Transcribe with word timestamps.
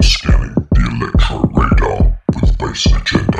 Scanning 0.00 0.54
the 0.70 0.82
electro 0.90 1.42
radar 1.52 2.18
with 2.40 2.58
Bass 2.58 2.86
Agenda. 2.86 3.31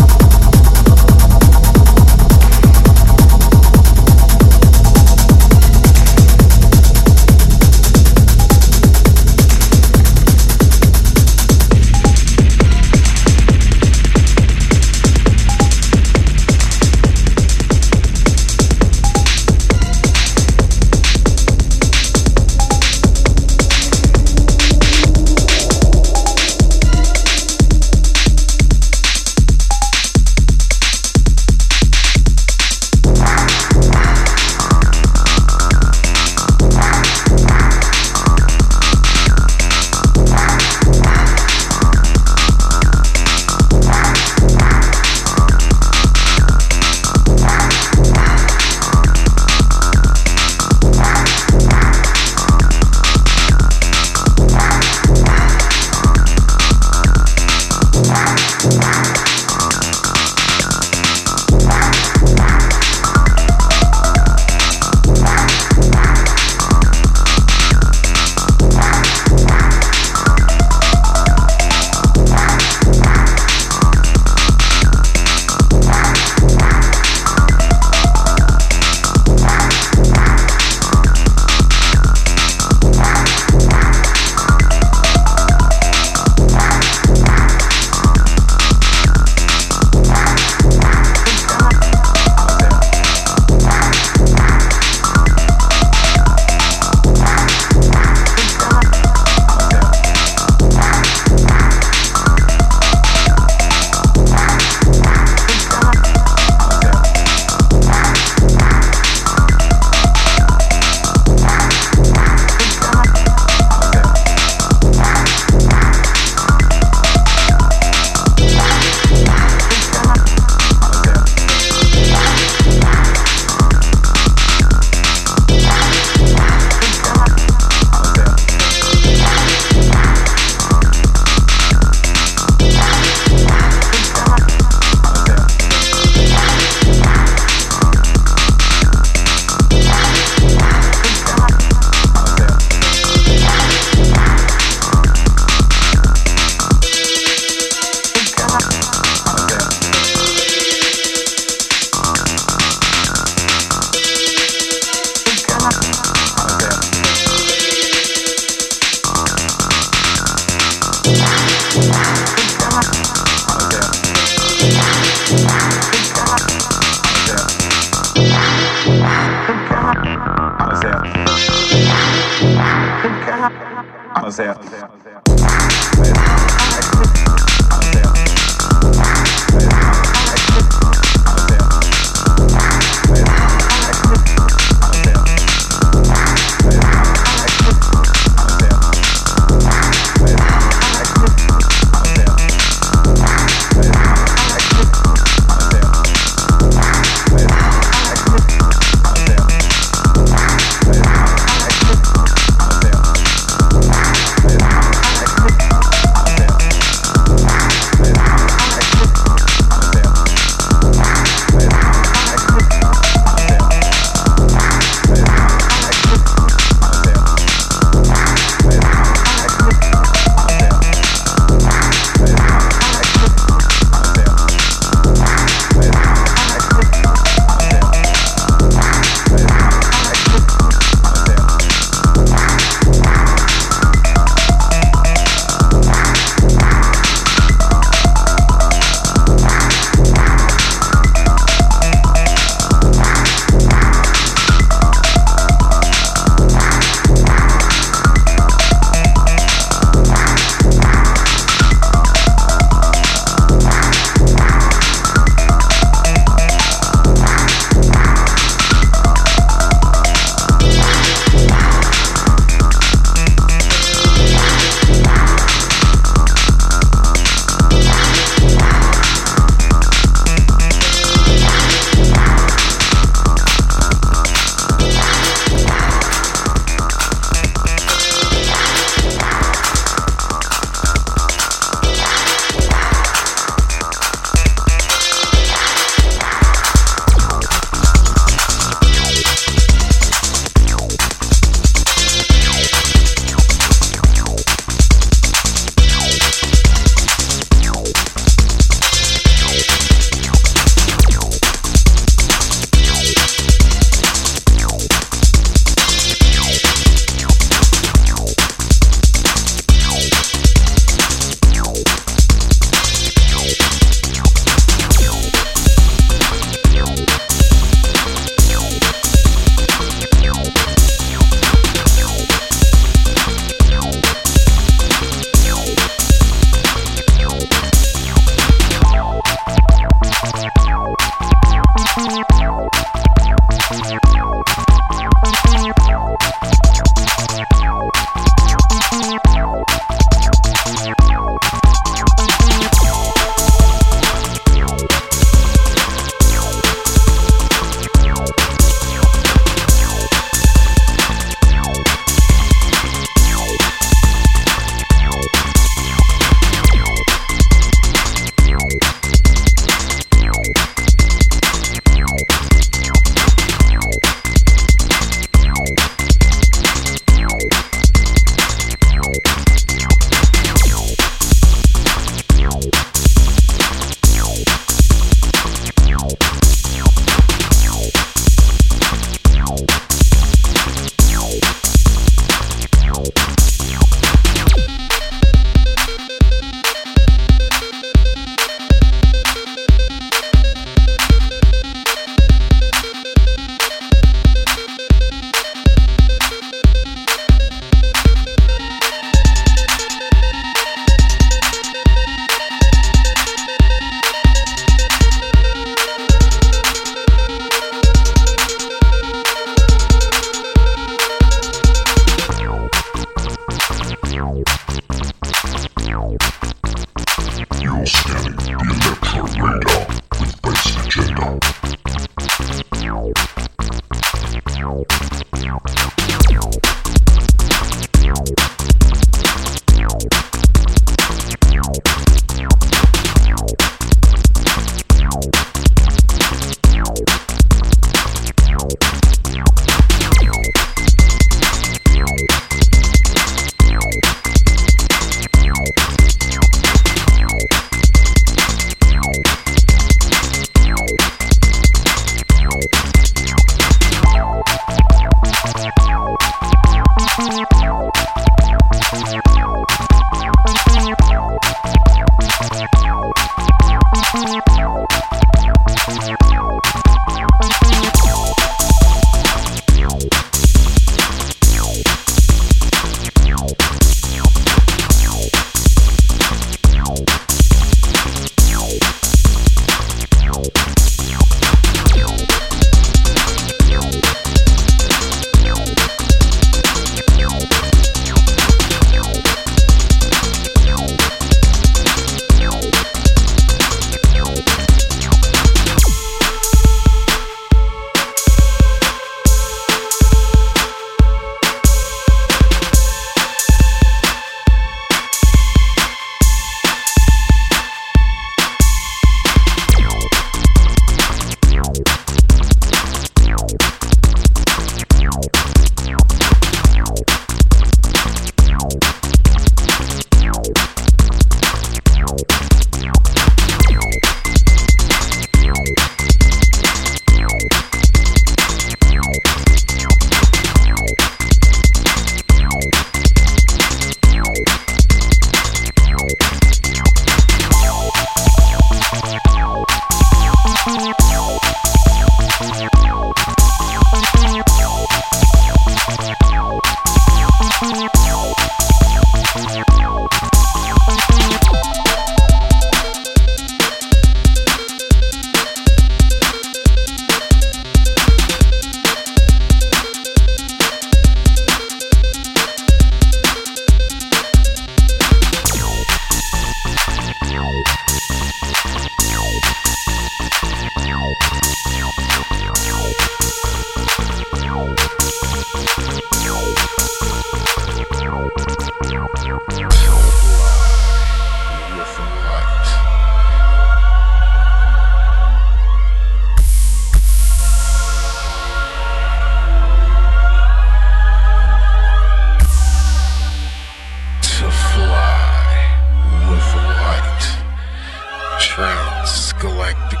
back. 599.73 600.00